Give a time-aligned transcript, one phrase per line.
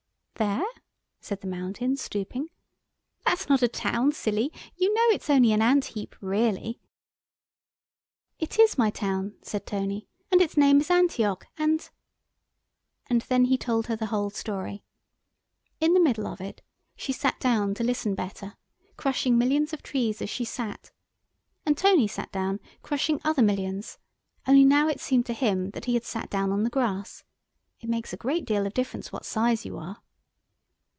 [0.35, 0.65] "There?"
[1.19, 2.47] said the Mountain, stooping,
[3.23, 6.81] "that's not a town, silly, you know it's only an ant heap, really."
[8.39, 11.91] "It is my town," said Tony, "and its name is Antioch, and——"
[13.07, 14.81] And then he told her the whole story.
[15.79, 16.63] In the middle of it
[16.95, 18.57] she sat down to listen better,
[18.97, 20.89] crushing millions of trees as she sat.
[21.67, 23.99] And Tony sat down, crushing other millions,
[24.47, 27.23] only now it seemed to him that he had sat down on the grass.
[27.79, 30.01] It makes a great deal of difference what size you are.